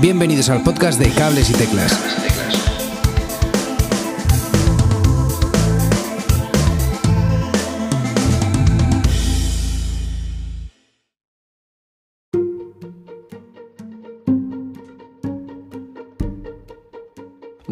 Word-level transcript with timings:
Bienvenidos 0.00 0.48
al 0.48 0.62
podcast 0.62 1.00
de 1.00 1.10
Cables 1.10 1.50
y 1.50 1.54
Teclas. 1.54 1.92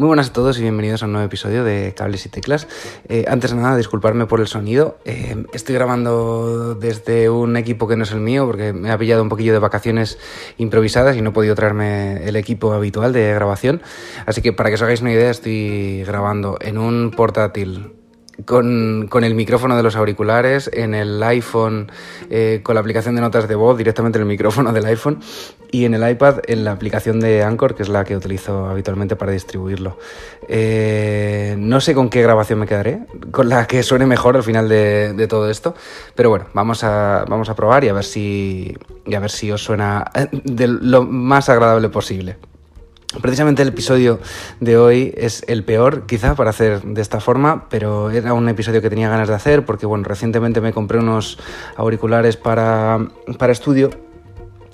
Muy 0.07 0.11
buenas 0.11 0.29
a 0.29 0.33
todos 0.33 0.57
y 0.57 0.61
bienvenidos 0.61 1.03
a 1.03 1.05
un 1.05 1.11
nuevo 1.11 1.27
episodio 1.27 1.65
de 1.65 1.93
Cables 1.93 2.25
y 2.25 2.29
Teclas. 2.29 2.65
Eh, 3.09 3.25
antes 3.27 3.51
de 3.51 3.57
nada, 3.57 3.75
disculparme 3.75 4.25
por 4.25 4.39
el 4.39 4.47
sonido. 4.47 4.99
Eh, 5.03 5.43
estoy 5.51 5.75
grabando 5.75 6.75
desde 6.75 7.29
un 7.29 7.57
equipo 7.57 7.89
que 7.89 7.97
no 7.97 8.03
es 8.03 8.11
el 8.13 8.21
mío 8.21 8.45
porque 8.45 8.71
me 8.71 8.89
ha 8.89 8.97
pillado 8.97 9.21
un 9.21 9.27
poquillo 9.27 9.51
de 9.51 9.59
vacaciones 9.59 10.17
improvisadas 10.57 11.17
y 11.17 11.21
no 11.21 11.31
he 11.31 11.33
podido 11.33 11.55
traerme 11.55 12.25
el 12.25 12.37
equipo 12.37 12.71
habitual 12.71 13.11
de 13.11 13.33
grabación. 13.33 13.81
Así 14.25 14.41
que 14.41 14.53
para 14.53 14.69
que 14.69 14.75
os 14.75 14.81
hagáis 14.81 15.01
una 15.01 15.11
idea, 15.11 15.29
estoy 15.29 16.05
grabando 16.05 16.57
en 16.61 16.77
un 16.77 17.11
portátil 17.11 17.91
con, 18.45 19.07
con, 19.09 19.23
el 19.23 19.35
micrófono 19.35 19.75
de 19.75 19.83
los 19.83 19.95
auriculares, 19.95 20.69
en 20.73 20.93
el 20.93 21.21
iPhone 21.23 21.91
eh, 22.29 22.61
con 22.63 22.75
la 22.75 22.81
aplicación 22.81 23.15
de 23.15 23.21
notas 23.21 23.47
de 23.47 23.55
voz 23.55 23.77
directamente 23.77 24.17
en 24.17 24.23
el 24.23 24.27
micrófono 24.27 24.71
del 24.73 24.85
iPhone 24.85 25.19
y 25.71 25.85
en 25.85 25.93
el 25.93 26.09
iPad 26.09 26.39
en 26.47 26.63
la 26.63 26.71
aplicación 26.71 27.19
de 27.19 27.43
Anchor, 27.43 27.75
que 27.75 27.83
es 27.83 27.89
la 27.89 28.03
que 28.03 28.15
utilizo 28.15 28.67
habitualmente 28.67 29.15
para 29.15 29.31
distribuirlo. 29.31 29.97
Eh, 30.47 31.55
no 31.57 31.81
sé 31.81 31.93
con 31.93 32.09
qué 32.09 32.21
grabación 32.21 32.59
me 32.59 32.67
quedaré, 32.67 33.01
con 33.31 33.49
la 33.49 33.67
que 33.67 33.83
suene 33.83 34.05
mejor 34.05 34.37
al 34.37 34.43
final 34.43 34.69
de, 34.69 35.13
de, 35.13 35.27
todo 35.27 35.49
esto, 35.49 35.75
pero 36.15 36.29
bueno, 36.29 36.45
vamos 36.53 36.83
a, 36.83 37.25
vamos 37.27 37.49
a 37.49 37.55
probar 37.55 37.83
y 37.83 37.89
a 37.89 37.93
ver 37.93 38.05
si, 38.05 38.77
y 39.05 39.15
a 39.15 39.19
ver 39.19 39.31
si 39.31 39.51
os 39.51 39.63
suena 39.63 40.05
de 40.31 40.67
lo 40.67 41.03
más 41.03 41.49
agradable 41.49 41.89
posible. 41.89 42.37
Precisamente 43.21 43.61
el 43.61 43.69
episodio 43.69 44.19
de 44.59 44.77
hoy 44.77 45.13
es 45.17 45.43
el 45.47 45.63
peor, 45.63 46.05
quizá, 46.05 46.35
para 46.35 46.51
hacer 46.51 46.81
de 46.81 47.01
esta 47.01 47.19
forma, 47.19 47.67
pero 47.69 48.11
era 48.11 48.33
un 48.33 48.47
episodio 48.49 48.81
que 48.81 48.89
tenía 48.89 49.09
ganas 49.09 49.27
de 49.27 49.35
hacer 49.35 49.65
porque, 49.65 49.85
bueno, 49.85 50.03
recientemente 50.03 50.61
me 50.61 50.73
compré 50.73 50.99
unos 50.99 51.39
auriculares 51.75 52.37
para, 52.37 53.07
para 53.37 53.51
estudio 53.53 53.89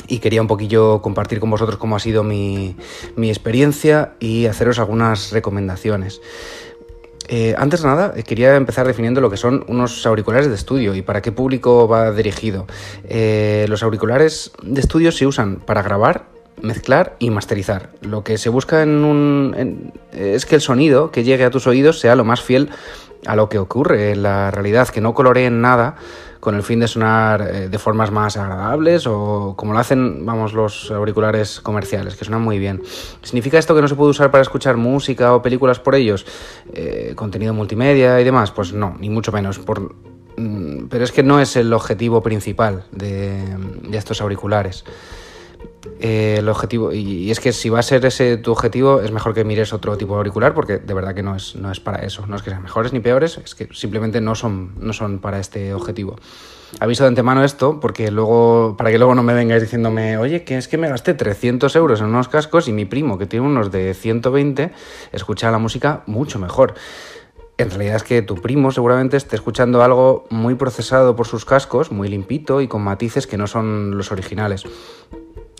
y 0.07 0.19
quería 0.19 0.41
un 0.41 0.47
poquillo 0.47 1.01
compartir 1.01 1.39
con 1.39 1.49
vosotros 1.49 1.77
cómo 1.77 1.95
ha 1.95 1.99
sido 1.99 2.23
mi, 2.23 2.75
mi 3.15 3.29
experiencia 3.29 4.13
y 4.19 4.47
haceros 4.47 4.79
algunas 4.79 5.31
recomendaciones. 5.31 6.21
Eh, 7.29 7.55
antes 7.57 7.81
de 7.81 7.87
nada, 7.87 8.13
quería 8.13 8.55
empezar 8.57 8.85
definiendo 8.85 9.21
lo 9.21 9.29
que 9.29 9.37
son 9.37 9.63
unos 9.67 10.05
auriculares 10.05 10.49
de 10.49 10.55
estudio 10.55 10.93
y 10.93 11.01
para 11.01 11.21
qué 11.21 11.31
público 11.31 11.87
va 11.87 12.11
dirigido. 12.11 12.67
Eh, 13.05 13.65
los 13.69 13.81
auriculares 13.81 14.51
de 14.61 14.81
estudio 14.81 15.11
se 15.13 15.25
usan 15.25 15.57
para 15.57 15.81
grabar 15.81 16.32
mezclar 16.61 17.15
y 17.19 17.29
masterizar. 17.29 17.89
Lo 18.01 18.23
que 18.23 18.37
se 18.37 18.49
busca 18.49 18.83
en 18.83 19.03
un, 19.03 19.93
es 20.11 20.45
que 20.45 20.55
el 20.55 20.61
sonido 20.61 21.11
que 21.11 21.23
llegue 21.23 21.43
a 21.43 21.49
tus 21.49 21.67
oídos 21.67 21.99
sea 21.99 22.15
lo 22.15 22.23
más 22.23 22.41
fiel 22.41 22.69
a 23.25 23.35
lo 23.35 23.49
que 23.49 23.59
ocurre 23.59 24.11
en 24.11 24.23
la 24.23 24.51
realidad, 24.51 24.89
que 24.89 25.01
no 25.01 25.13
coloreen 25.13 25.61
nada 25.61 25.95
con 26.39 26.55
el 26.55 26.63
fin 26.63 26.81
de 26.81 26.89
sonar 26.89 27.41
eh, 27.41 27.69
de 27.69 27.79
formas 27.79 28.11
más 28.11 28.35
agradables 28.35 29.07
o 29.07 29.53
como 29.55 29.71
lo 29.71 29.79
hacen, 29.79 30.25
vamos, 30.25 30.51
los 30.51 30.91
auriculares 30.91 31.61
comerciales, 31.61 32.17
que 32.17 32.25
suenan 32.25 32.41
muy 32.41 32.59
bien. 32.59 32.83
¿Significa 33.21 33.57
esto 33.57 33.73
que 33.73 33.81
no 33.81 33.87
se 33.87 33.95
puede 33.95 34.11
usar 34.11 34.29
para 34.29 34.41
escuchar 34.41 34.75
música 34.75 35.33
o 35.33 35.41
películas 35.41 35.79
por 35.79 35.95
ellos? 35.95 36.25
Eh, 36.73 37.13
contenido 37.15 37.53
multimedia 37.53 38.19
y 38.19 38.25
demás? 38.25 38.51
Pues 38.51 38.73
no, 38.73 38.97
ni 38.99 39.09
mucho 39.09 39.31
menos. 39.31 39.59
Por, 39.59 39.95
mm, 40.35 40.87
pero 40.89 41.05
es 41.05 41.13
que 41.13 41.23
no 41.23 41.39
es 41.39 41.55
el 41.55 41.71
objetivo 41.71 42.21
principal 42.21 42.83
de, 42.91 43.41
de 43.83 43.97
estos 43.97 44.19
auriculares. 44.19 44.83
Eh, 45.99 46.37
el 46.39 46.47
objetivo, 46.47 46.93
y, 46.93 47.29
es 47.29 47.39
que 47.39 47.51
si 47.51 47.69
va 47.69 47.79
a 47.79 47.83
ser 47.83 48.05
ese 48.05 48.37
tu 48.37 48.51
objetivo, 48.51 49.01
es 49.01 49.11
mejor 49.11 49.33
que 49.33 49.43
mires 49.43 49.73
otro 49.73 49.97
tipo 49.97 50.13
de 50.13 50.19
auricular, 50.19 50.53
porque 50.53 50.77
de 50.77 50.93
verdad 50.93 51.13
que 51.13 51.23
no 51.23 51.35
es, 51.35 51.55
no 51.55 51.71
es 51.71 51.79
para 51.79 52.05
eso. 52.05 52.25
No 52.27 52.35
es 52.35 52.41
que 52.41 52.49
sean 52.49 52.63
mejores 52.63 52.93
ni 52.93 52.99
peores, 52.99 53.37
es 53.37 53.55
que 53.55 53.67
simplemente 53.73 54.21
no 54.21 54.35
son, 54.35 54.75
no 54.79 54.93
son 54.93 55.19
para 55.19 55.39
este 55.39 55.73
objetivo. 55.73 56.15
Aviso 56.79 57.03
de 57.03 57.09
antemano 57.09 57.43
esto, 57.43 57.79
porque 57.79 58.09
luego, 58.11 58.75
para 58.77 58.91
que 58.91 58.97
luego 58.97 59.13
no 59.13 59.23
me 59.23 59.33
vengáis 59.33 59.61
diciéndome, 59.61 60.17
oye, 60.17 60.43
que 60.43 60.57
es 60.57 60.67
que 60.67 60.77
me 60.77 60.89
gasté 60.89 61.13
300 61.13 61.75
euros 61.75 61.99
en 61.99 62.07
unos 62.07 62.29
cascos 62.29 62.67
y 62.67 62.71
mi 62.71 62.85
primo, 62.85 63.17
que 63.17 63.25
tiene 63.25 63.45
unos 63.45 63.71
de 63.71 63.93
120, 63.93 64.71
escucha 65.11 65.51
la 65.51 65.59
música 65.59 66.03
mucho 66.07 66.39
mejor. 66.39 66.73
En 67.57 67.69
realidad 67.69 67.97
es 67.97 68.03
que 68.03 68.23
tu 68.23 68.35
primo 68.35 68.71
seguramente 68.71 69.15
esté 69.15 69.35
escuchando 69.35 69.83
algo 69.83 70.25
muy 70.31 70.55
procesado 70.55 71.15
por 71.15 71.27
sus 71.27 71.45
cascos, 71.45 71.91
muy 71.91 72.07
limpito 72.07 72.61
y 72.61 72.67
con 72.67 72.81
matices 72.81 73.27
que 73.27 73.37
no 73.37 73.45
son 73.45 73.95
los 73.95 74.11
originales 74.11 74.65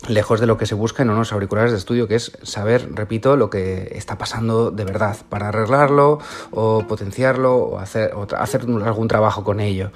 lejos 0.08 0.40
de 0.40 0.46
lo 0.46 0.56
que 0.56 0.66
se 0.66 0.74
busca 0.74 1.02
en 1.02 1.10
unos 1.10 1.32
auriculares 1.32 1.72
de 1.72 1.78
estudio, 1.78 2.08
que 2.08 2.16
es 2.16 2.32
saber, 2.42 2.94
repito, 2.94 3.36
lo 3.36 3.50
que 3.50 3.92
está 3.92 4.18
pasando 4.18 4.70
de 4.70 4.84
verdad, 4.84 5.16
para 5.28 5.48
arreglarlo 5.48 6.18
o 6.50 6.84
potenciarlo 6.86 7.56
o 7.56 7.78
hacer, 7.78 8.12
algún 8.12 9.08
trabajo 9.08 9.44
con 9.44 9.60
ello. 9.60 9.90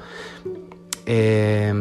Eh, 1.11 1.73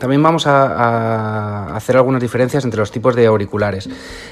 también 0.00 0.20
vamos 0.24 0.48
a, 0.48 1.76
hacer 1.76 1.96
algunas 1.96 2.20
diferencias 2.20 2.64
entre 2.64 2.80
los 2.80 2.90
tipos 2.90 3.14
de 3.14 3.26
auriculares 3.26 3.88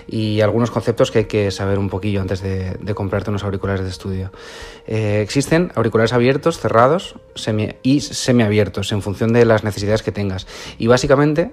y 0.09 0.41
algunos 0.41 0.73
conceptos 0.73 1.13
que 1.13 1.19
hay 1.21 1.25
que 1.27 1.53
saber 1.53 1.79
un 1.79 1.89
poquillo 1.89 2.21
antes 2.21 2.43
de, 2.43 2.73
de 2.81 2.95
comprarte 2.95 3.31
unos 3.31 3.45
auriculares 3.45 3.85
de 3.85 3.91
estudio. 3.91 4.33
Eh, 4.89 5.21
existen 5.23 5.71
auriculares 5.77 6.13
abiertos, 6.13 6.59
cerrados 6.59 7.15
semi 7.37 7.77
y 7.85 8.01
semiabiertos 8.01 8.91
en 8.91 9.03
función 9.03 9.33
de 9.33 9.45
las 9.45 9.63
necesidades 9.63 10.03
que 10.03 10.11
tengas. 10.11 10.49
Y 10.79 10.89
básicamente 10.89 11.53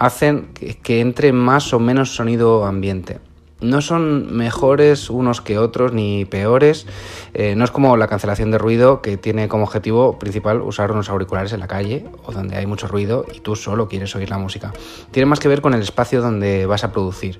hacen 0.00 0.48
que 0.82 1.00
entre 1.00 1.32
más 1.32 1.72
o 1.72 1.78
menos 1.78 2.16
sonido 2.16 2.64
ambiente. 2.64 3.20
No 3.60 3.82
son 3.82 4.34
mejores 4.34 5.10
unos 5.10 5.42
que 5.42 5.58
otros 5.58 5.92
ni 5.92 6.24
peores. 6.24 6.86
Eh, 7.34 7.54
no 7.54 7.64
es 7.64 7.70
como 7.70 7.94
la 7.98 8.06
cancelación 8.06 8.50
de 8.50 8.56
ruido 8.56 9.02
que 9.02 9.18
tiene 9.18 9.48
como 9.48 9.64
objetivo 9.64 10.18
principal 10.18 10.62
usar 10.62 10.90
unos 10.90 11.10
auriculares 11.10 11.52
en 11.52 11.60
la 11.60 11.68
calle 11.68 12.06
o 12.24 12.32
donde 12.32 12.56
hay 12.56 12.64
mucho 12.64 12.88
ruido 12.88 13.26
y 13.30 13.40
tú 13.40 13.56
solo 13.56 13.86
quieres 13.86 14.16
oír 14.16 14.30
la 14.30 14.38
música. 14.38 14.72
Tiene 15.10 15.26
más 15.26 15.40
que 15.40 15.48
ver 15.48 15.60
con 15.60 15.74
el 15.74 15.82
espacio 15.82 16.22
donde 16.22 16.64
vas 16.64 16.84
a 16.84 16.92
producir. 16.92 17.38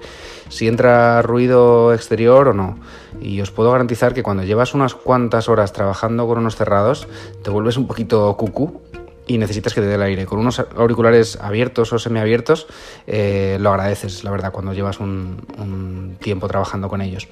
Si 0.50 0.68
entra 0.68 1.22
ruido 1.22 1.94
exterior 1.94 2.48
o 2.48 2.52
no. 2.52 2.78
Y 3.22 3.40
os 3.40 3.50
puedo 3.50 3.72
garantizar 3.72 4.12
que 4.12 4.22
cuando 4.22 4.44
llevas 4.44 4.74
unas 4.74 4.94
cuantas 4.94 5.48
horas 5.48 5.72
trabajando 5.72 6.26
con 6.26 6.36
unos 6.36 6.56
cerrados, 6.56 7.08
te 7.42 7.48
vuelves 7.48 7.78
un 7.78 7.86
poquito 7.86 8.36
cucú 8.36 8.82
y 9.26 9.38
necesitas 9.38 9.74
que 9.74 9.80
te 9.80 9.86
dé 9.86 9.94
el 9.94 10.02
aire. 10.02 10.26
Con 10.26 10.38
unos 10.38 10.58
auriculares 10.58 11.38
abiertos 11.40 11.92
o 11.92 11.98
semiabiertos 11.98 12.66
eh, 13.06 13.58
lo 13.60 13.70
agradeces, 13.70 14.24
la 14.24 14.30
verdad, 14.30 14.52
cuando 14.52 14.72
llevas 14.72 15.00
un, 15.00 16.16
tiempo 16.20 16.48
trabajando 16.48 16.88
con 16.88 17.00
ellos. 17.00 17.28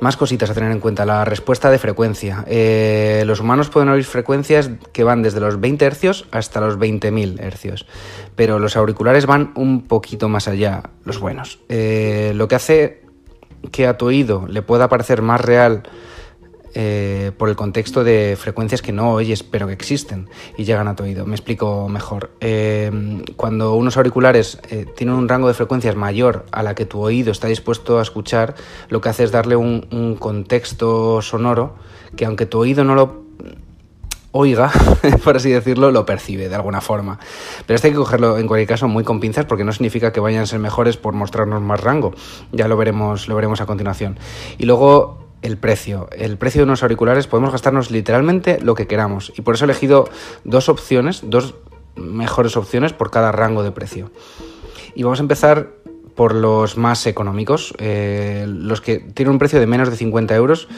Más 0.00 0.16
cositas 0.16 0.48
a 0.48 0.54
tener 0.54 0.72
en 0.72 0.80
cuenta. 0.80 1.04
La 1.04 1.26
respuesta 1.26 1.70
de 1.70 1.78
frecuencia. 1.78 2.42
Eh, 2.46 3.22
los 3.26 3.40
humanos 3.40 3.68
pueden 3.68 3.90
oír 3.90 4.04
frecuencias 4.04 4.70
que 4.92 5.04
van 5.04 5.22
desde 5.22 5.40
los 5.40 5.60
20 5.60 5.84
hercios 5.84 6.26
hasta 6.30 6.60
los 6.60 6.78
20.000 6.78 7.38
hercios. 7.38 7.86
Pero 8.34 8.58
los 8.58 8.76
auriculares 8.76 9.26
van 9.26 9.52
un 9.56 9.86
poquito 9.86 10.30
más 10.30 10.48
allá, 10.48 10.84
los 11.04 11.20
buenos. 11.20 11.58
Eh, 11.68 12.32
lo 12.34 12.48
que 12.48 12.54
hace 12.54 13.02
que 13.72 13.86
a 13.86 13.98
tu 13.98 14.06
oído 14.06 14.46
le 14.48 14.62
pueda 14.62 14.88
parecer 14.88 15.20
más 15.20 15.40
real 15.40 15.82
eh, 16.74 17.32
por 17.36 17.48
el 17.48 17.56
contexto 17.56 18.04
de 18.04 18.36
frecuencias 18.38 18.82
que 18.82 18.92
no 18.92 19.12
oyes 19.12 19.42
pero 19.42 19.66
que 19.66 19.72
existen 19.72 20.28
y 20.56 20.64
llegan 20.64 20.88
a 20.88 20.96
tu 20.96 21.04
oído. 21.04 21.26
Me 21.26 21.34
explico 21.34 21.88
mejor. 21.88 22.30
Eh, 22.40 23.22
cuando 23.36 23.74
unos 23.74 23.96
auriculares 23.96 24.58
eh, 24.70 24.86
tienen 24.96 25.14
un 25.14 25.28
rango 25.28 25.48
de 25.48 25.54
frecuencias 25.54 25.96
mayor 25.96 26.46
a 26.52 26.62
la 26.62 26.74
que 26.74 26.86
tu 26.86 27.00
oído 27.00 27.32
está 27.32 27.48
dispuesto 27.48 27.98
a 27.98 28.02
escuchar, 28.02 28.54
lo 28.88 29.00
que 29.00 29.08
hace 29.08 29.24
es 29.24 29.32
darle 29.32 29.56
un, 29.56 29.86
un 29.90 30.16
contexto 30.16 31.22
sonoro 31.22 31.74
que 32.16 32.24
aunque 32.24 32.46
tu 32.46 32.58
oído 32.58 32.84
no 32.84 32.94
lo 32.94 33.30
oiga, 34.32 34.70
por 35.24 35.36
así 35.36 35.50
decirlo, 35.50 35.90
lo 35.90 36.06
percibe 36.06 36.48
de 36.48 36.54
alguna 36.54 36.80
forma. 36.80 37.18
Pero 37.66 37.74
esto 37.74 37.88
hay 37.88 37.92
que 37.92 37.98
cogerlo 37.98 38.38
en 38.38 38.46
cualquier 38.46 38.68
caso 38.68 38.88
muy 38.88 39.04
con 39.04 39.20
pinzas 39.20 39.44
porque 39.44 39.64
no 39.64 39.72
significa 39.72 40.12
que 40.12 40.20
vayan 40.20 40.42
a 40.42 40.46
ser 40.46 40.58
mejores 40.58 40.96
por 40.96 41.14
mostrarnos 41.14 41.60
más 41.62 41.80
rango. 41.80 42.14
Ya 42.52 42.68
lo 42.68 42.76
veremos, 42.76 43.28
lo 43.28 43.34
veremos 43.34 43.60
a 43.60 43.66
continuación. 43.66 44.18
Y 44.58 44.66
luego 44.66 45.29
el 45.42 45.56
precio. 45.56 46.08
El 46.12 46.36
precio 46.36 46.60
de 46.60 46.64
unos 46.64 46.82
auriculares 46.82 47.26
podemos 47.26 47.52
gastarnos 47.52 47.90
literalmente 47.90 48.60
lo 48.60 48.74
que 48.74 48.86
queramos. 48.86 49.32
Y 49.36 49.42
por 49.42 49.54
eso 49.54 49.64
he 49.64 49.66
elegido 49.66 50.08
dos 50.44 50.68
opciones, 50.68 51.22
dos 51.24 51.54
mejores 51.96 52.56
opciones 52.56 52.92
por 52.92 53.10
cada 53.10 53.32
rango 53.32 53.62
de 53.62 53.72
precio. 53.72 54.10
Y 54.94 55.02
vamos 55.02 55.20
a 55.20 55.22
empezar 55.22 55.70
por 56.14 56.34
los 56.34 56.76
más 56.76 57.06
económicos, 57.06 57.72
eh, 57.78 58.44
los 58.46 58.80
que 58.80 58.98
tienen 58.98 59.32
un 59.32 59.38
precio 59.38 59.58
de 59.60 59.66
menos 59.66 59.90
de 59.90 59.96
50 59.96 60.34
euros. 60.36 60.68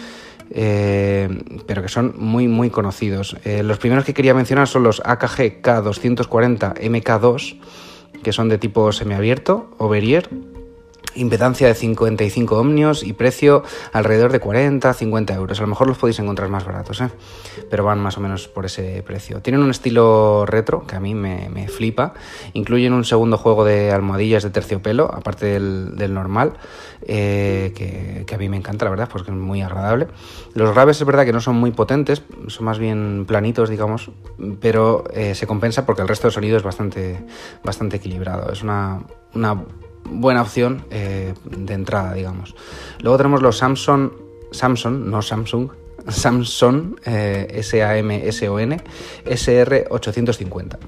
Eh, 0.54 1.30
pero 1.66 1.80
que 1.80 1.88
son 1.88 2.14
muy 2.18 2.46
muy 2.46 2.68
conocidos. 2.68 3.36
Eh, 3.44 3.62
los 3.62 3.78
primeros 3.78 4.04
que 4.04 4.12
quería 4.12 4.34
mencionar 4.34 4.68
son 4.68 4.82
los 4.82 5.00
AKG 5.02 5.62
K240 5.62 6.74
MK2, 6.74 7.58
que 8.22 8.32
son 8.32 8.50
de 8.50 8.58
tipo 8.58 8.92
semiabierto 8.92 9.70
o 9.78 9.88
Verrier 9.88 10.28
impedancia 11.14 11.66
de 11.66 11.74
55 11.74 12.56
ohmios 12.56 13.02
y 13.02 13.12
precio 13.12 13.62
alrededor 13.92 14.32
de 14.32 14.40
40, 14.40 14.92
50 14.92 15.34
euros. 15.34 15.58
A 15.58 15.62
lo 15.62 15.68
mejor 15.68 15.86
los 15.88 15.98
podéis 15.98 16.18
encontrar 16.18 16.48
más 16.48 16.64
baratos, 16.64 17.00
¿eh? 17.00 17.08
pero 17.70 17.84
van 17.84 18.00
más 18.00 18.16
o 18.18 18.20
menos 18.20 18.48
por 18.48 18.66
ese 18.66 19.02
precio. 19.02 19.40
Tienen 19.40 19.62
un 19.62 19.70
estilo 19.70 20.46
retro 20.46 20.86
que 20.86 20.96
a 20.96 21.00
mí 21.00 21.14
me, 21.14 21.68
flipa. 21.68 22.14
Incluyen 22.52 22.92
un 22.92 23.04
segundo 23.04 23.38
juego 23.38 23.64
de 23.64 23.90
almohadillas 23.92 24.42
de 24.42 24.50
terciopelo, 24.50 25.10
aparte 25.12 25.46
del, 25.46 26.14
normal, 26.14 26.54
eh, 27.06 27.72
que, 28.26 28.34
a 28.34 28.38
mí 28.38 28.48
me 28.48 28.56
encanta, 28.56 28.84
la 28.84 28.90
verdad, 28.90 29.08
porque 29.10 29.30
es 29.30 29.36
muy 29.36 29.62
agradable. 29.62 30.08
Los 30.54 30.72
graves 30.74 31.00
es 31.00 31.06
verdad 31.06 31.24
que 31.24 31.32
no 31.32 31.40
son 31.40 31.56
muy 31.56 31.70
potentes, 31.70 32.22
son 32.48 32.64
más 32.64 32.78
bien 32.78 33.24
planitos, 33.26 33.68
digamos, 33.68 34.10
pero 34.60 35.04
eh, 35.12 35.34
se 35.34 35.46
compensa 35.46 35.86
porque 35.86 36.02
el 36.02 36.08
resto 36.08 36.26
del 36.28 36.32
sonido 36.32 36.56
es 36.56 36.62
bastante, 36.62 37.24
bastante 37.62 37.96
equilibrado. 37.96 38.52
Es 38.52 38.62
una, 38.62 39.02
una 39.34 39.64
buena 40.04 40.42
opción 40.42 40.84
eh, 40.90 41.34
de 41.44 41.74
entrada, 41.74 42.14
digamos. 42.14 42.54
Luego 43.00 43.16
tenemos 43.16 43.42
los 43.42 43.58
Samsung, 43.58 44.10
Samsung, 44.50 45.06
no 45.06 45.22
Samsung, 45.22 45.70
Samsung 46.08 46.96
eh, 47.04 47.48
S-A-M-S-O-N 47.50 48.80
SR850. 49.24 50.78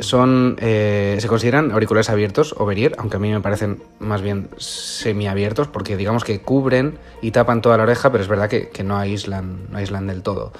Son, 0.00 0.56
eh, 0.60 1.16
se 1.20 1.28
consideran 1.28 1.72
auriculares 1.72 2.10
abiertos 2.10 2.54
o 2.56 2.64
Verier, 2.64 2.94
aunque 2.98 3.16
a 3.16 3.20
mí 3.20 3.30
me 3.30 3.40
parecen 3.40 3.82
más 3.98 4.22
bien 4.22 4.48
semiabiertos, 4.56 5.68
porque 5.68 5.96
digamos 5.96 6.24
que 6.24 6.40
cubren 6.40 6.98
y 7.20 7.32
tapan 7.32 7.60
toda 7.60 7.76
la 7.76 7.82
oreja, 7.82 8.10
pero 8.10 8.22
es 8.22 8.28
verdad 8.28 8.48
que, 8.48 8.84
no, 8.84 8.96
aíslan, 8.96 9.66
no 9.70 9.78
aíslan 9.78 10.06
del 10.06 10.22
todo. 10.22 10.52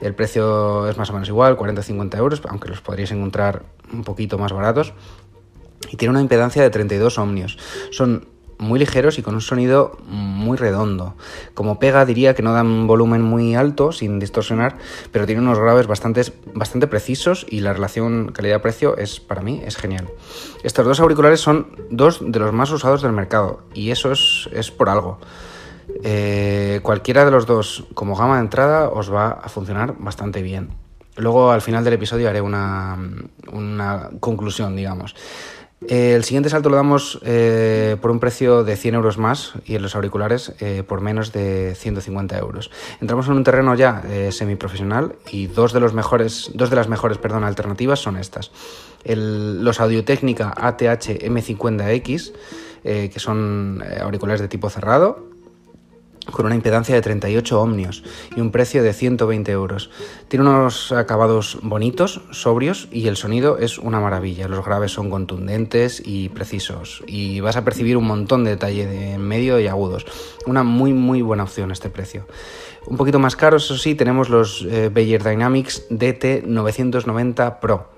El 0.00 0.14
precio 0.14 0.88
es 0.88 0.96
más 0.96 1.10
o 1.10 1.14
menos 1.14 1.28
igual, 1.28 1.56
40-50 1.56 2.16
euros, 2.16 2.42
aunque 2.48 2.68
los 2.68 2.80
podríais 2.80 3.10
encontrar 3.10 3.64
un 3.92 4.04
poquito 4.04 4.38
más 4.38 4.52
baratos 4.52 4.92
y 5.90 5.96
tiene 5.96 6.10
una 6.10 6.20
impedancia 6.20 6.62
de 6.62 6.70
32 6.70 7.18
ohmios. 7.18 7.58
Son 7.90 8.26
muy 8.58 8.78
ligeros 8.78 9.18
y 9.18 9.22
con 9.22 9.34
un 9.34 9.40
sonido 9.40 9.98
muy 10.06 10.56
redondo. 10.56 11.14
Como 11.54 11.78
pega 11.78 12.04
diría 12.04 12.34
que 12.34 12.42
no 12.42 12.52
dan 12.52 12.86
volumen 12.86 13.22
muy 13.22 13.54
alto 13.54 13.92
sin 13.92 14.18
distorsionar, 14.18 14.78
pero 15.12 15.26
tiene 15.26 15.42
unos 15.42 15.58
graves 15.58 15.86
bastante, 15.86 16.22
bastante 16.54 16.86
precisos 16.86 17.46
y 17.48 17.60
la 17.60 17.72
relación 17.72 18.32
calidad-precio 18.32 18.96
es 18.96 19.20
para 19.20 19.42
mí 19.42 19.62
es 19.64 19.76
genial. 19.76 20.08
Estos 20.62 20.86
dos 20.86 21.00
auriculares 21.00 21.40
son 21.40 21.68
dos 21.90 22.20
de 22.20 22.38
los 22.38 22.52
más 22.52 22.70
usados 22.70 23.02
del 23.02 23.12
mercado 23.12 23.62
y 23.74 23.90
eso 23.90 24.12
es, 24.12 24.48
es 24.52 24.70
por 24.70 24.88
algo. 24.88 25.18
Eh, 26.02 26.80
cualquiera 26.82 27.24
de 27.24 27.30
los 27.30 27.46
dos 27.46 27.84
como 27.94 28.16
gama 28.16 28.36
de 28.36 28.42
entrada 28.42 28.88
os 28.88 29.12
va 29.12 29.28
a 29.28 29.48
funcionar 29.48 29.94
bastante 29.98 30.42
bien. 30.42 30.70
Luego 31.16 31.50
al 31.50 31.62
final 31.62 31.82
del 31.84 31.94
episodio 31.94 32.28
haré 32.28 32.40
una, 32.42 32.98
una 33.50 34.10
conclusión, 34.20 34.76
digamos. 34.76 35.14
Eh, 35.88 36.14
el 36.14 36.24
siguiente 36.24 36.48
salto 36.48 36.70
lo 36.70 36.76
damos 36.76 37.20
eh, 37.22 37.96
por 38.00 38.10
un 38.10 38.18
precio 38.18 38.64
de 38.64 38.76
100 38.76 38.94
euros 38.94 39.18
más 39.18 39.52
y 39.66 39.74
en 39.74 39.82
los 39.82 39.94
auriculares 39.94 40.54
eh, 40.58 40.82
por 40.86 41.02
menos 41.02 41.32
de 41.32 41.74
150 41.74 42.38
euros. 42.38 42.70
Entramos 43.00 43.26
en 43.26 43.34
un 43.34 43.44
terreno 43.44 43.74
ya 43.74 44.02
semiprofesional 44.30 45.16
y 45.30 45.48
dos 45.48 45.72
de, 45.72 45.80
los 45.80 45.92
mejores, 45.92 46.50
dos 46.54 46.70
de 46.70 46.76
las 46.76 46.88
mejores 46.88 47.18
perdón, 47.18 47.44
alternativas 47.44 48.00
son 48.00 48.16
estas. 48.16 48.50
los 49.04 49.80
Audio 49.80 50.04
Técnica 50.04 50.54
ATH 50.56 51.08
M50X, 51.22 52.32
que 52.82 53.18
son 53.20 53.82
auriculares 54.00 54.40
de 54.40 54.48
tipo 54.48 54.70
cerrado, 54.70 55.35
con 56.30 56.46
una 56.46 56.54
impedancia 56.54 56.94
de 56.94 57.02
38 57.02 57.60
ohmios 57.60 58.02
y 58.36 58.40
un 58.40 58.50
precio 58.50 58.82
de 58.82 58.92
120 58.92 59.50
euros. 59.52 59.90
Tiene 60.28 60.48
unos 60.48 60.92
acabados 60.92 61.58
bonitos, 61.62 62.20
sobrios 62.30 62.88
y 62.90 63.08
el 63.08 63.16
sonido 63.16 63.58
es 63.58 63.78
una 63.78 64.00
maravilla. 64.00 64.48
Los 64.48 64.64
graves 64.64 64.92
son 64.92 65.10
contundentes 65.10 66.02
y 66.04 66.28
precisos 66.28 67.02
y 67.06 67.40
vas 67.40 67.56
a 67.56 67.64
percibir 67.64 67.96
un 67.96 68.06
montón 68.06 68.44
de 68.44 68.50
detalle 68.50 68.86
de 68.86 69.18
medio 69.18 69.60
y 69.60 69.66
agudos. 69.66 70.06
Una 70.46 70.62
muy 70.62 70.92
muy 70.92 71.22
buena 71.22 71.44
opción 71.44 71.70
este 71.70 71.90
precio. 71.90 72.26
Un 72.86 72.96
poquito 72.96 73.18
más 73.18 73.34
caros, 73.34 73.64
eso 73.64 73.76
sí, 73.76 73.94
tenemos 73.94 74.28
los 74.28 74.64
eh, 74.68 74.90
Beyer 74.92 75.24
Dynamics 75.24 75.88
DT990 75.90 77.58
Pro 77.58 77.95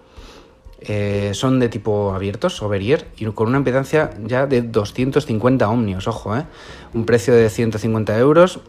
eh, 0.80 1.30
son 1.34 1.58
de 1.58 1.68
tipo 1.68 2.14
abiertos, 2.14 2.62
Overier, 2.62 3.08
y 3.16 3.26
con 3.26 3.48
una 3.48 3.58
impedancia 3.58 4.10
ya 4.24 4.46
de 4.46 4.62
250 4.62 5.68
ohmios, 5.68 6.06
ojo, 6.06 6.36
¿eh? 6.36 6.44
un 6.94 7.04
precio 7.04 7.34
de 7.34 7.50
150 7.50 8.18
euros. 8.18 8.60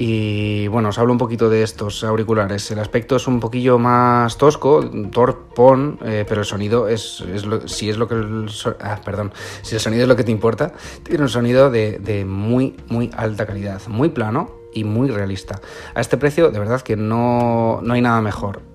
Y 0.00 0.68
bueno, 0.68 0.90
os 0.90 0.98
hablo 0.98 1.10
un 1.10 1.18
poquito 1.18 1.50
de 1.50 1.64
estos 1.64 2.04
auriculares. 2.04 2.70
El 2.70 2.78
aspecto 2.78 3.16
es 3.16 3.26
un 3.26 3.40
poquillo 3.40 3.80
más 3.80 4.38
tosco, 4.38 4.88
torpón, 5.10 5.98
eh, 6.04 6.24
pero 6.28 6.42
el 6.42 6.46
sonido 6.46 6.86
es, 6.86 7.24
si 7.66 7.90
es 7.90 7.96
lo 7.98 8.06
que 8.06 8.46
ah, 8.80 9.00
perdón, 9.04 9.32
si 9.62 9.74
el 9.74 9.80
sonido 9.80 10.02
es 10.02 10.08
lo 10.08 10.14
que 10.14 10.22
te 10.22 10.30
importa, 10.30 10.72
tiene 11.02 11.24
un 11.24 11.28
sonido 11.28 11.68
de, 11.68 11.98
de 11.98 12.24
muy 12.24 12.76
muy 12.86 13.10
alta 13.16 13.44
calidad, 13.44 13.82
muy 13.88 14.10
plano 14.10 14.52
y 14.72 14.84
muy 14.84 15.08
realista. 15.08 15.60
A 15.96 16.00
este 16.00 16.16
precio, 16.16 16.52
de 16.52 16.60
verdad 16.60 16.80
que 16.82 16.96
no, 16.96 17.80
no 17.82 17.94
hay 17.94 18.00
nada 18.00 18.20
mejor. 18.20 18.67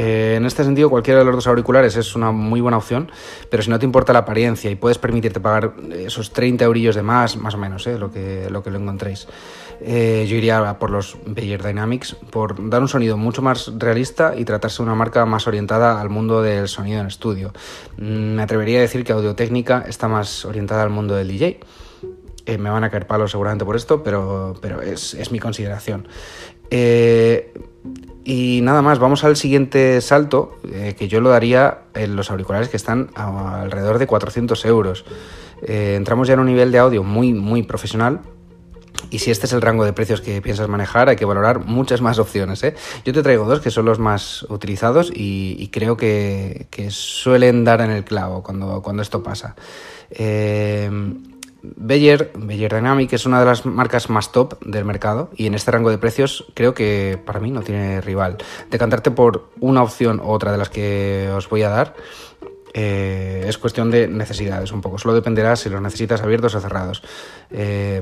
Eh, 0.00 0.36
en 0.36 0.46
este 0.46 0.62
sentido, 0.62 0.88
cualquiera 0.90 1.18
de 1.18 1.24
los 1.24 1.34
dos 1.34 1.48
auriculares 1.48 1.96
es 1.96 2.14
una 2.14 2.30
muy 2.30 2.60
buena 2.60 2.76
opción, 2.76 3.10
pero 3.50 3.64
si 3.64 3.70
no 3.70 3.80
te 3.80 3.84
importa 3.84 4.12
la 4.12 4.20
apariencia 4.20 4.70
y 4.70 4.76
puedes 4.76 4.96
permitirte 4.96 5.40
pagar 5.40 5.74
esos 5.90 6.32
30 6.32 6.64
eurillos 6.64 6.94
de 6.94 7.02
más, 7.02 7.36
más 7.36 7.54
o 7.54 7.58
menos, 7.58 7.84
eh, 7.88 7.98
lo, 7.98 8.12
que, 8.12 8.48
lo 8.48 8.62
que 8.62 8.70
lo 8.70 8.78
encontréis, 8.78 9.26
eh, 9.80 10.24
yo 10.28 10.36
iría 10.36 10.78
por 10.78 10.90
los 10.90 11.18
Beyer 11.26 11.64
Dynamics 11.64 12.14
por 12.30 12.70
dar 12.70 12.80
un 12.80 12.86
sonido 12.86 13.16
mucho 13.16 13.42
más 13.42 13.72
realista 13.76 14.34
y 14.36 14.44
tratarse 14.44 14.76
de 14.76 14.84
una 14.84 14.94
marca 14.94 15.26
más 15.26 15.48
orientada 15.48 16.00
al 16.00 16.10
mundo 16.10 16.42
del 16.42 16.68
sonido 16.68 17.00
en 17.00 17.08
estudio. 17.08 17.52
Mm, 17.96 18.36
me 18.36 18.42
atrevería 18.42 18.78
a 18.78 18.82
decir 18.82 19.02
que 19.02 19.12
Audio 19.12 19.34
Técnica 19.34 19.84
está 19.88 20.06
más 20.06 20.44
orientada 20.44 20.84
al 20.84 20.90
mundo 20.90 21.16
del 21.16 21.26
DJ. 21.26 21.58
me 22.56 22.70
van 22.70 22.84
a 22.84 22.90
caer 22.90 23.08
palos 23.08 23.32
seguramente 23.32 23.64
por 23.64 23.74
esto, 23.74 24.04
pero, 24.04 24.54
pero 24.62 24.80
es, 24.80 25.14
es 25.14 25.32
mi 25.32 25.40
consideración. 25.40 26.06
Y 28.24 28.60
nada 28.62 28.82
más, 28.82 28.98
vamos 28.98 29.24
al 29.24 29.36
siguiente 29.36 30.00
salto, 30.00 30.58
eh, 30.70 30.94
que 30.98 31.08
yo 31.08 31.20
lo 31.20 31.30
daría 31.30 31.78
en 31.94 32.16
los 32.16 32.30
auriculares 32.30 32.68
que 32.68 32.76
están 32.76 33.10
alrededor 33.14 33.98
de 33.98 34.06
400 34.06 34.64
euros. 34.66 35.04
Eh, 35.62 35.94
entramos 35.96 36.28
ya 36.28 36.34
en 36.34 36.40
un 36.40 36.46
nivel 36.46 36.70
de 36.72 36.78
audio 36.78 37.02
muy, 37.02 37.32
muy 37.32 37.62
profesional. 37.62 38.20
Y 39.10 39.20
si 39.20 39.30
este 39.30 39.46
es 39.46 39.52
el 39.52 39.62
rango 39.62 39.84
de 39.84 39.92
precios 39.92 40.20
que 40.20 40.42
piensas 40.42 40.68
manejar, 40.68 41.08
hay 41.08 41.16
que 41.16 41.24
valorar 41.24 41.64
muchas 41.64 42.02
más 42.02 42.18
opciones. 42.18 42.62
¿eh? 42.64 42.74
Yo 43.04 43.12
te 43.14 43.22
traigo 43.22 43.46
dos 43.46 43.60
que 43.60 43.70
son 43.70 43.86
los 43.86 43.98
más 43.98 44.42
utilizados 44.50 45.10
y, 45.14 45.68
creo 45.72 45.96
que, 45.96 46.66
suelen 46.90 47.64
dar 47.64 47.80
en 47.80 47.90
el 47.90 48.04
clavo 48.04 48.42
cuando, 48.42 48.82
cuando 48.82 49.02
esto 49.02 49.22
pasa. 49.22 49.54
Beyer, 51.62 52.30
Beyer 52.36 52.72
Dynamic 52.72 53.12
es 53.12 53.26
una 53.26 53.40
de 53.40 53.46
las 53.46 53.66
marcas 53.66 54.10
más 54.10 54.30
top 54.30 54.62
del 54.64 54.84
mercado 54.84 55.30
y 55.34 55.46
en 55.46 55.54
este 55.54 55.70
rango 55.72 55.90
de 55.90 55.98
precios 55.98 56.44
creo 56.54 56.72
que 56.72 57.18
para 57.24 57.40
mí 57.40 57.50
no 57.50 57.62
tiene 57.62 58.00
rival. 58.00 58.38
Decantarte 58.70 59.10
por 59.10 59.50
una 59.60 59.82
opción 59.82 60.20
u 60.20 60.28
otra 60.28 60.52
de 60.52 60.58
las 60.58 60.70
que 60.70 61.28
os 61.34 61.48
voy 61.48 61.62
a 61.62 61.68
dar 61.68 61.94
eh, 62.74 63.44
es 63.48 63.58
cuestión 63.58 63.90
de 63.90 64.06
necesidades 64.06 64.70
un 64.70 64.80
poco. 64.80 64.98
Solo 64.98 65.14
dependerá 65.14 65.56
si 65.56 65.68
los 65.68 65.82
necesitas 65.82 66.22
abiertos 66.22 66.54
o 66.54 66.60
cerrados. 66.60 67.02
Eh, 67.50 68.00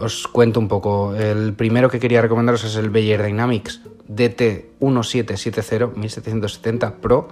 os 0.00 0.28
cuento 0.28 0.60
un 0.60 0.68
poco. 0.68 1.14
El 1.14 1.54
primero 1.54 1.88
que 1.88 1.98
quería 2.00 2.20
recomendaros 2.20 2.64
es 2.64 2.76
el 2.76 2.90
Beyer 2.90 3.22
Dynamics 3.22 3.80
DT1770 4.08 5.94
1770 5.94 6.96
Pro 6.96 7.28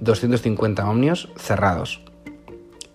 250 0.00 0.88
ohmios 0.88 1.30
cerrados. 1.36 2.00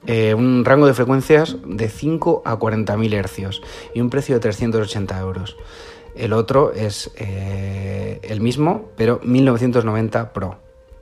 Eh, 0.07 0.33
un 0.33 0.63
rango 0.65 0.87
de 0.87 0.93
frecuencias 0.93 1.57
de 1.65 1.89
5 1.89 2.43
a 2.45 2.57
40.000 2.57 3.13
hercios 3.13 3.61
y 3.93 4.01
un 4.01 4.09
precio 4.09 4.35
de 4.35 4.41
380 4.41 5.19
euros. 5.19 5.57
El 6.15 6.33
otro 6.33 6.73
es 6.73 7.11
eh, 7.15 8.19
el 8.23 8.41
mismo, 8.41 8.89
pero 8.95 9.19
1990 9.23 10.33
Pro. 10.33 10.57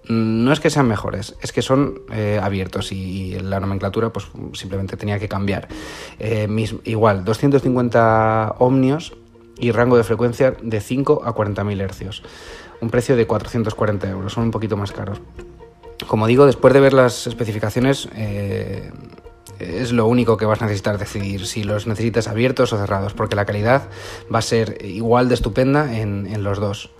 Mm, 0.09 0.43
no 0.43 0.51
es 0.51 0.59
que 0.59 0.69
sean 0.69 0.87
mejores, 0.87 1.35
es 1.41 1.51
que 1.51 1.61
son 1.61 2.01
eh, 2.11 2.39
abiertos 2.41 2.91
y, 2.91 3.37
la 3.39 3.59
nomenclatura 3.59 4.11
pues 4.11 4.27
simplemente 4.53 4.97
tenía 4.97 5.19
que 5.19 5.27
cambiar. 5.27 5.67
igual, 6.83 7.23
250 7.23 8.55
ohmios 8.59 9.15
y 9.59 9.71
rango 9.71 9.97
de 9.97 10.03
frecuencia 10.03 10.55
de 10.61 10.81
5 10.81 11.21
a 11.23 11.33
40.000 11.33 11.81
hercios. 11.81 12.23
Un 12.81 12.89
precio 12.89 13.15
de 13.15 13.25
440 13.25 14.09
euros, 14.09 14.33
son 14.33 14.43
un 14.45 14.51
poquito 14.51 14.77
más 14.77 14.91
caros. 14.91 15.19
Como 16.07 16.25
digo, 16.27 16.45
después 16.45 16.73
de 16.73 16.79
ver 16.79 16.93
las 16.93 17.27
especificaciones, 17.27 18.07
eh, 18.15 18.91
es 19.59 19.91
lo 19.91 20.07
único 20.07 20.37
que 20.37 20.45
vas 20.45 20.61
a 20.61 20.65
necesitar 20.65 20.97
decidir 20.97 21.45
si 21.45 21.63
los 21.63 21.85
necesitas 21.85 22.27
abiertos 22.27 22.71
o 22.73 22.77
cerrados, 22.77 23.13
porque 23.13 23.35
la 23.35 23.45
calidad 23.45 23.89
va 24.33 24.39
a 24.39 24.41
ser 24.41 24.83
igual 24.85 25.27
de 25.27 25.35
estupenda 25.35 25.97
en, 25.97 26.43
los 26.43 26.59
dos. 26.59 26.91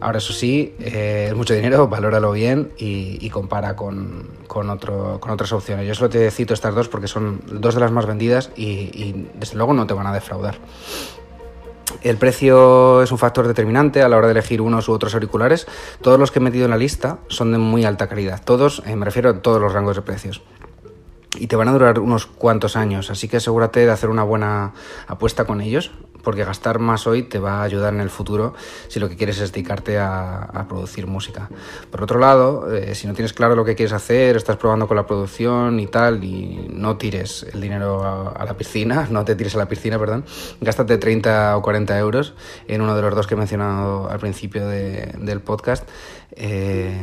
Ahora, 0.00 0.18
eso 0.18 0.32
sí, 0.32 0.74
eh, 0.78 1.26
es 1.28 1.36
mucho 1.36 1.52
dinero, 1.52 1.88
valóralo 1.90 2.32
bien 2.32 2.72
y, 2.78 3.28
compara 3.28 3.76
con, 3.76 4.30
con, 4.46 4.70
otras 4.70 5.52
opciones. 5.52 5.86
Yo 5.86 5.94
solo 5.94 6.08
te 6.08 6.30
cito 6.30 6.54
estas 6.54 6.74
dos 6.74 6.88
porque 6.88 7.08
son 7.08 7.42
dos 7.46 7.74
de 7.74 7.80
las 7.80 7.92
más 7.92 8.06
vendidas 8.06 8.50
y 8.56 9.26
desde 9.34 9.56
luego 9.56 9.74
no 9.74 9.86
te 9.86 9.92
van 9.92 10.06
a 10.06 10.14
defraudar. 10.14 10.56
El 12.02 12.16
precio 12.16 13.02
es 13.02 13.12
un 13.12 13.18
factor 13.18 13.46
determinante 13.46 14.02
a 14.02 14.08
la 14.08 14.16
hora 14.16 14.26
de 14.26 14.32
elegir 14.32 14.62
unos 14.62 14.88
u 14.88 14.92
otros 14.92 15.14
auriculares. 15.14 15.66
Todos 16.00 16.18
los 16.18 16.30
que 16.30 16.38
he 16.38 16.42
metido 16.42 16.64
en 16.64 16.70
la 16.70 16.78
lista 16.78 17.18
son 17.28 17.52
de 17.52 17.58
muy 17.58 17.84
alta 17.84 18.08
calidad. 18.08 18.42
Todos, 18.42 18.82
eh, 18.86 18.96
me 18.96 19.04
refiero 19.04 19.30
a 19.30 19.42
todos 19.42 19.60
los 19.60 19.72
rangos 19.72 19.96
de 19.96 20.02
precios. 20.02 20.42
y 21.38 21.46
te 21.46 21.54
van 21.54 21.68
a 21.68 21.72
durar 21.72 22.00
unos 22.00 22.26
cuantos 22.26 22.74
años, 22.74 23.08
así 23.08 23.28
que 23.28 23.36
asegúrate 23.36 23.86
de 23.86 23.90
hacer 23.92 24.10
una 24.10 24.24
buena 24.24 24.72
apuesta 25.06 25.44
con 25.44 25.60
ellos, 25.60 25.92
porque 26.22 26.44
gastar 26.44 26.78
más 26.78 27.06
hoy 27.06 27.22
te 27.22 27.38
va 27.38 27.60
a 27.60 27.62
ayudar 27.62 27.94
en 27.94 28.00
el 28.00 28.10
futuro 28.10 28.54
si 28.88 29.00
lo 29.00 29.08
que 29.08 29.16
quieres 29.16 29.40
es 29.40 29.52
dedicarte 29.52 29.98
a, 29.98 30.66
producir 30.68 31.06
música. 31.06 31.48
Por 31.90 32.02
otro 32.02 32.18
lado, 32.18 32.72
eh, 32.72 32.94
si 32.94 33.06
no 33.06 33.14
tienes 33.14 33.32
claro 33.32 33.56
lo 33.56 33.64
que 33.64 33.74
quieres 33.74 33.92
hacer, 33.92 34.36
estás 34.36 34.56
probando 34.56 34.86
con 34.86 34.96
la 34.96 35.06
producción 35.06 35.80
y 35.80 35.86
tal, 35.86 36.22
y 36.22 36.68
no 36.70 36.96
tires 36.96 37.46
el 37.52 37.60
dinero 37.60 38.32
a, 38.36 38.44
la 38.44 38.56
piscina, 38.56 39.08
no 39.10 39.24
te 39.24 39.34
tires 39.34 39.54
a 39.54 39.58
la 39.58 39.66
piscina, 39.66 39.98
perdón, 39.98 40.24
gástate 40.60 40.98
30 40.98 41.56
o 41.56 41.62
40 41.62 41.98
euros 41.98 42.34
en 42.68 42.82
uno 42.82 42.94
de 42.94 43.02
los 43.02 43.14
dos 43.14 43.26
que 43.26 43.34
he 43.34 43.38
mencionado 43.38 44.08
al 44.08 44.18
principio 44.18 44.68
del 44.68 45.40
podcast. 45.40 45.88
Eh, 46.32 47.00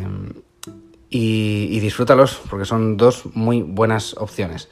y, 1.09 1.69
y 1.71 1.79
disfrútalos 1.79 2.41
porque 2.49 2.65
son 2.65 2.97
dos 2.97 3.23
muy 3.33 3.61
buenas 3.61 4.15
opciones. 4.17 4.69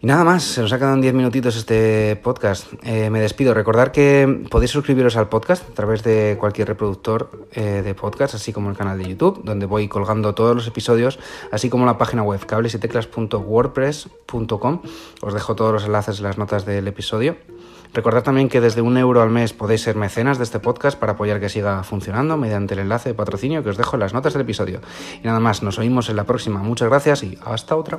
Y 0.00 0.06
nada 0.06 0.22
más, 0.22 0.44
se 0.44 0.60
nos 0.60 0.72
ha 0.72 0.78
quedado 0.78 0.94
en 0.94 1.00
10 1.00 1.12
minutitos 1.12 1.56
este 1.56 2.14
podcast. 2.22 2.72
Eh, 2.84 3.10
me 3.10 3.20
despido. 3.20 3.52
Recordar 3.52 3.90
que 3.90 4.44
podéis 4.48 4.70
suscribiros 4.70 5.16
al 5.16 5.28
podcast 5.28 5.68
a 5.68 5.74
través 5.74 6.04
de 6.04 6.36
cualquier 6.38 6.68
reproductor 6.68 7.48
eh, 7.52 7.82
de 7.84 7.94
podcast, 7.96 8.36
así 8.36 8.52
como 8.52 8.70
el 8.70 8.76
canal 8.76 8.96
de 8.96 9.08
YouTube, 9.08 9.42
donde 9.42 9.66
voy 9.66 9.88
colgando 9.88 10.36
todos 10.36 10.54
los 10.54 10.68
episodios, 10.68 11.18
así 11.50 11.68
como 11.68 11.84
la 11.84 11.98
página 11.98 12.22
web 12.22 12.46
cablesyteclas.wordpress.com. 12.46 14.82
Os 15.20 15.34
dejo 15.34 15.56
todos 15.56 15.72
los 15.72 15.84
enlaces 15.84 16.18
en 16.18 16.24
las 16.24 16.38
notas 16.38 16.64
del 16.64 16.86
episodio. 16.86 17.34
Recordad 17.92 18.22
también 18.22 18.48
que 18.48 18.60
desde 18.60 18.82
un 18.82 18.98
euro 18.98 19.20
al 19.20 19.30
mes 19.30 19.52
podéis 19.52 19.82
ser 19.82 19.96
mecenas 19.96 20.38
de 20.38 20.44
este 20.44 20.60
podcast 20.60 20.96
para 20.96 21.14
apoyar 21.14 21.40
que 21.40 21.48
siga 21.48 21.82
funcionando 21.82 22.36
mediante 22.36 22.74
el 22.74 22.80
enlace 22.80 23.08
de 23.08 23.16
patrocinio 23.16 23.64
que 23.64 23.70
os 23.70 23.76
dejo 23.76 23.96
en 23.96 24.00
las 24.00 24.14
notas 24.14 24.34
del 24.34 24.42
episodio. 24.42 24.80
Y 25.24 25.26
nada 25.26 25.40
más, 25.40 25.64
nos 25.64 25.80
oímos 25.80 26.08
en 26.08 26.14
la 26.14 26.22
próxima. 26.24 26.62
Muchas 26.62 26.88
gracias 26.88 27.24
y 27.24 27.36
hasta 27.44 27.74
otra. 27.74 27.98